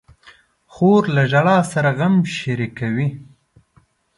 [0.73, 3.09] خور له ژړا سره غم شریکوي.